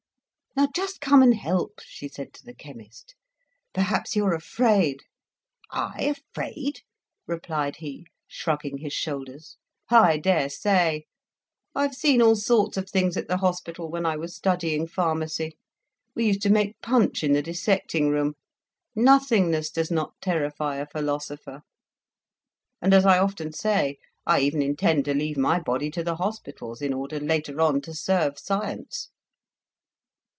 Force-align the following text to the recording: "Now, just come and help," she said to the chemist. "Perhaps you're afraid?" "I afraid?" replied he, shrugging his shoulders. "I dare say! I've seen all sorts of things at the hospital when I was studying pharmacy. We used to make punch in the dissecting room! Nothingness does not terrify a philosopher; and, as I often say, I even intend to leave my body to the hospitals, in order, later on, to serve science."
"Now, 0.53 0.67
just 0.75 0.99
come 0.99 1.23
and 1.23 1.33
help," 1.33 1.79
she 1.81 2.09
said 2.09 2.33
to 2.33 2.43
the 2.43 2.53
chemist. 2.53 3.15
"Perhaps 3.73 4.17
you're 4.17 4.33
afraid?" 4.33 4.97
"I 5.71 6.03
afraid?" 6.03 6.81
replied 7.25 7.77
he, 7.77 8.05
shrugging 8.27 8.79
his 8.79 8.91
shoulders. 8.91 9.55
"I 9.89 10.17
dare 10.17 10.49
say! 10.49 11.05
I've 11.73 11.93
seen 11.93 12.21
all 12.21 12.35
sorts 12.35 12.75
of 12.75 12.89
things 12.89 13.15
at 13.15 13.29
the 13.29 13.37
hospital 13.37 13.89
when 13.89 14.05
I 14.05 14.17
was 14.17 14.35
studying 14.35 14.87
pharmacy. 14.87 15.55
We 16.15 16.25
used 16.27 16.41
to 16.41 16.49
make 16.49 16.81
punch 16.81 17.23
in 17.23 17.31
the 17.31 17.41
dissecting 17.41 18.09
room! 18.09 18.33
Nothingness 18.93 19.69
does 19.69 19.89
not 19.89 20.19
terrify 20.19 20.75
a 20.79 20.85
philosopher; 20.85 21.61
and, 22.81 22.93
as 22.93 23.05
I 23.05 23.17
often 23.19 23.53
say, 23.53 23.99
I 24.27 24.41
even 24.41 24.61
intend 24.61 25.05
to 25.05 25.13
leave 25.13 25.37
my 25.37 25.61
body 25.61 25.89
to 25.91 26.03
the 26.03 26.17
hospitals, 26.17 26.81
in 26.81 26.93
order, 26.93 27.21
later 27.21 27.61
on, 27.61 27.79
to 27.83 27.93
serve 27.95 28.37
science." 28.37 29.11